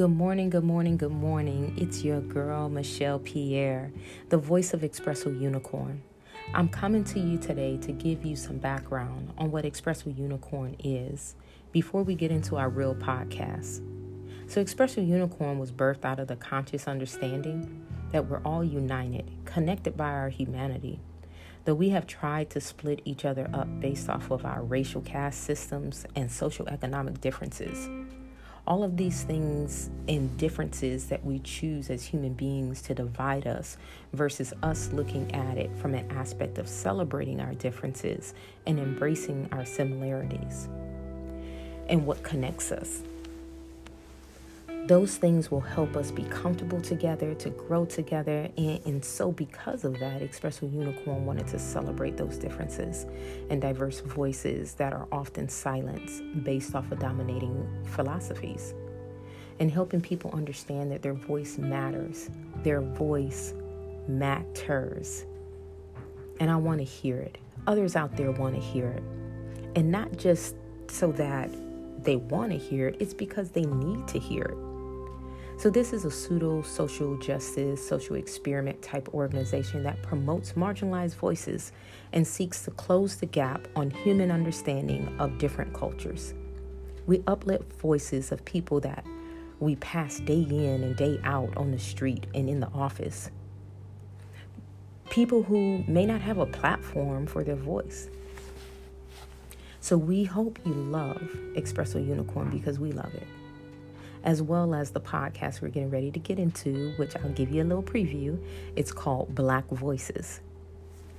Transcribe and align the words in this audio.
Good 0.00 0.16
morning, 0.16 0.48
good 0.48 0.64
morning, 0.64 0.96
good 0.96 1.12
morning. 1.12 1.74
It's 1.76 2.02
your 2.02 2.22
girl, 2.22 2.70
Michelle 2.70 3.18
Pierre, 3.18 3.92
the 4.30 4.38
voice 4.38 4.72
of 4.72 4.80
Xpresso 4.80 5.38
Unicorn. 5.38 6.00
I'm 6.54 6.70
coming 6.70 7.04
to 7.04 7.20
you 7.20 7.36
today 7.36 7.76
to 7.82 7.92
give 7.92 8.24
you 8.24 8.34
some 8.34 8.56
background 8.56 9.30
on 9.36 9.50
what 9.50 9.66
Xpresso 9.66 10.16
Unicorn 10.16 10.74
is 10.82 11.34
before 11.70 12.02
we 12.02 12.14
get 12.14 12.30
into 12.30 12.56
our 12.56 12.70
real 12.70 12.94
podcast. 12.94 13.82
So, 14.46 14.64
Xpresso 14.64 15.06
Unicorn 15.06 15.58
was 15.58 15.70
birthed 15.70 16.06
out 16.06 16.18
of 16.18 16.28
the 16.28 16.36
conscious 16.36 16.88
understanding 16.88 17.86
that 18.10 18.26
we're 18.26 18.40
all 18.42 18.64
united, 18.64 19.30
connected 19.44 19.98
by 19.98 20.12
our 20.12 20.30
humanity. 20.30 20.98
Though 21.66 21.74
we 21.74 21.90
have 21.90 22.06
tried 22.06 22.48
to 22.50 22.60
split 22.62 23.02
each 23.04 23.26
other 23.26 23.50
up 23.52 23.68
based 23.80 24.08
off 24.08 24.30
of 24.30 24.46
our 24.46 24.62
racial 24.62 25.02
caste 25.02 25.42
systems 25.42 26.06
and 26.16 26.32
social 26.32 26.66
economic 26.68 27.20
differences, 27.20 27.86
all 28.70 28.84
of 28.84 28.96
these 28.96 29.24
things 29.24 29.90
and 30.06 30.38
differences 30.38 31.06
that 31.06 31.24
we 31.24 31.40
choose 31.40 31.90
as 31.90 32.04
human 32.04 32.32
beings 32.34 32.80
to 32.80 32.94
divide 32.94 33.44
us 33.48 33.76
versus 34.12 34.54
us 34.62 34.90
looking 34.92 35.28
at 35.34 35.58
it 35.58 35.76
from 35.78 35.92
an 35.92 36.08
aspect 36.12 36.56
of 36.56 36.68
celebrating 36.68 37.40
our 37.40 37.52
differences 37.54 38.32
and 38.68 38.78
embracing 38.78 39.48
our 39.50 39.64
similarities 39.64 40.68
and 41.88 42.06
what 42.06 42.22
connects 42.22 42.70
us. 42.70 43.02
Those 44.90 45.18
things 45.18 45.52
will 45.52 45.60
help 45.60 45.96
us 45.96 46.10
be 46.10 46.24
comfortable 46.24 46.80
together, 46.80 47.32
to 47.36 47.50
grow 47.50 47.84
together, 47.84 48.50
and, 48.58 48.84
and 48.84 49.04
so 49.04 49.30
because 49.30 49.84
of 49.84 49.96
that, 50.00 50.20
Xpresso 50.20 50.62
Unicorn 50.62 51.24
wanted 51.24 51.46
to 51.46 51.60
celebrate 51.60 52.16
those 52.16 52.36
differences 52.36 53.06
and 53.50 53.62
diverse 53.62 54.00
voices 54.00 54.74
that 54.74 54.92
are 54.92 55.06
often 55.12 55.48
silenced 55.48 56.24
based 56.42 56.74
off 56.74 56.90
of 56.90 56.98
dominating 56.98 57.68
philosophies. 57.84 58.74
And 59.60 59.70
helping 59.70 60.00
people 60.00 60.32
understand 60.32 60.90
that 60.90 61.02
their 61.02 61.14
voice 61.14 61.56
matters. 61.56 62.28
Their 62.64 62.80
voice 62.80 63.54
matters. 64.08 65.24
And 66.40 66.50
I 66.50 66.56
want 66.56 66.78
to 66.78 66.84
hear 66.84 67.18
it. 67.18 67.38
Others 67.68 67.94
out 67.94 68.16
there 68.16 68.32
want 68.32 68.56
to 68.56 68.60
hear 68.60 68.88
it. 68.88 69.04
And 69.76 69.92
not 69.92 70.16
just 70.16 70.56
so 70.88 71.12
that 71.12 71.48
they 72.02 72.16
want 72.16 72.50
to 72.50 72.58
hear 72.58 72.88
it, 72.88 72.96
it's 72.98 73.14
because 73.14 73.50
they 73.50 73.66
need 73.66 74.08
to 74.08 74.18
hear 74.18 74.42
it. 74.42 74.69
So, 75.60 75.68
this 75.68 75.92
is 75.92 76.06
a 76.06 76.10
pseudo 76.10 76.62
social 76.62 77.18
justice, 77.18 77.86
social 77.86 78.16
experiment 78.16 78.80
type 78.80 79.10
organization 79.12 79.82
that 79.82 80.02
promotes 80.02 80.54
marginalized 80.54 81.16
voices 81.16 81.72
and 82.14 82.26
seeks 82.26 82.64
to 82.64 82.70
close 82.70 83.16
the 83.16 83.26
gap 83.26 83.68
on 83.76 83.90
human 83.90 84.30
understanding 84.30 85.14
of 85.18 85.36
different 85.36 85.74
cultures. 85.74 86.32
We 87.06 87.22
uplift 87.26 87.74
voices 87.74 88.32
of 88.32 88.42
people 88.46 88.80
that 88.80 89.04
we 89.58 89.76
pass 89.76 90.18
day 90.20 90.46
in 90.48 90.82
and 90.82 90.96
day 90.96 91.20
out 91.24 91.54
on 91.58 91.72
the 91.72 91.78
street 91.78 92.26
and 92.34 92.48
in 92.48 92.60
the 92.60 92.68
office. 92.68 93.30
People 95.10 95.42
who 95.42 95.84
may 95.86 96.06
not 96.06 96.22
have 96.22 96.38
a 96.38 96.46
platform 96.46 97.26
for 97.26 97.44
their 97.44 97.54
voice. 97.54 98.08
So 99.80 99.98
we 99.98 100.24
hope 100.24 100.58
you 100.64 100.72
love 100.72 101.20
Xpresso 101.54 102.02
Unicorn 102.02 102.48
because 102.48 102.78
we 102.78 102.92
love 102.92 103.12
it 103.12 103.26
as 104.24 104.42
well 104.42 104.74
as 104.74 104.90
the 104.90 105.00
podcast 105.00 105.60
we're 105.60 105.68
getting 105.68 105.90
ready 105.90 106.10
to 106.10 106.18
get 106.18 106.38
into, 106.38 106.92
which 106.96 107.16
I'll 107.16 107.30
give 107.30 107.50
you 107.50 107.62
a 107.62 107.64
little 107.64 107.82
preview. 107.82 108.38
It's 108.76 108.92
called 108.92 109.34
Black 109.34 109.66
Voices. 109.68 110.40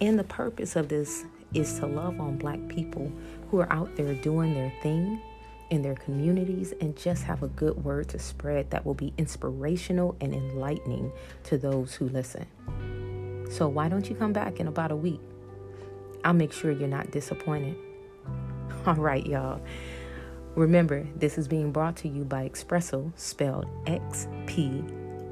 And 0.00 0.18
the 0.18 0.24
purpose 0.24 0.76
of 0.76 0.88
this 0.88 1.24
is 1.54 1.78
to 1.78 1.86
love 1.86 2.20
on 2.20 2.36
Black 2.36 2.66
people 2.68 3.10
who 3.50 3.60
are 3.60 3.72
out 3.72 3.94
there 3.96 4.14
doing 4.14 4.54
their 4.54 4.72
thing 4.82 5.20
in 5.70 5.82
their 5.82 5.94
communities 5.94 6.74
and 6.80 6.96
just 6.96 7.24
have 7.24 7.42
a 7.42 7.48
good 7.48 7.84
word 7.84 8.08
to 8.08 8.18
spread 8.18 8.70
that 8.70 8.84
will 8.84 8.94
be 8.94 9.12
inspirational 9.18 10.16
and 10.20 10.34
enlightening 10.34 11.10
to 11.44 11.58
those 11.58 11.94
who 11.94 12.08
listen. 12.08 12.46
So, 13.50 13.68
why 13.68 13.88
don't 13.88 14.08
you 14.08 14.16
come 14.16 14.32
back 14.32 14.60
in 14.60 14.68
about 14.68 14.90
a 14.90 14.96
week? 14.96 15.20
I'll 16.24 16.32
make 16.32 16.52
sure 16.52 16.70
you're 16.70 16.88
not 16.88 17.10
disappointed. 17.10 17.76
All 18.86 18.94
right, 18.94 19.24
y'all. 19.24 19.60
Remember, 20.56 21.04
this 21.16 21.36
is 21.36 21.48
being 21.48 21.72
brought 21.72 21.96
to 21.96 22.08
you 22.08 22.24
by 22.24 22.48
Xpresso, 22.48 23.10
spelled 23.18 23.66
X 23.86 24.28
P 24.46 24.84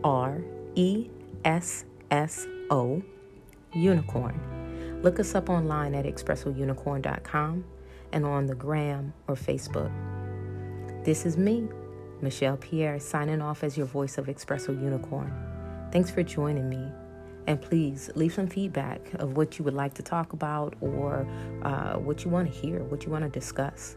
R 0.03 0.43
E 0.75 1.09
S 1.45 1.85
S 2.11 2.47
O, 2.71 3.01
Unicorn. 3.73 5.01
Look 5.03 5.21
us 5.21 5.35
up 5.37 5.49
online 5.49 5.95
at 5.95 6.07
xpressounicorn.com 6.07 7.65
and 8.13 8.27
on 8.27 8.47
the 8.47 8.55
gram 8.55 9.13
or 9.29 9.37
Facebook. 9.37 9.93
This 11.05 11.25
is 11.25 11.37
me, 11.37 11.69
Michelle 12.21 12.57
Pierre, 12.57 12.99
signing 12.99 13.41
off 13.41 13.63
as 13.63 13.77
your 13.77 13.87
voice 13.87 14.19
of 14.19 14.27
Xpresso 14.27 14.69
Unicorn. 14.81 15.33
Thanks 15.93 16.11
for 16.11 16.25
joining 16.25 16.69
me. 16.69 16.91
And 17.47 17.61
please 17.61 18.11
leave 18.15 18.35
some 18.35 18.47
feedback 18.49 19.15
of 19.15 19.37
what 19.37 19.59
you 19.59 19.65
would 19.65 19.75
like 19.75 19.95
to 19.95 20.03
talk 20.03 20.33
about 20.33 20.75
or 20.81 21.27
uh, 21.63 21.95
what 21.95 22.25
you 22.25 22.31
want 22.31 22.53
to 22.53 22.57
hear, 22.57 22.83
what 22.85 23.05
you 23.05 23.11
want 23.11 23.25
to 23.25 23.31
discuss. 23.31 23.97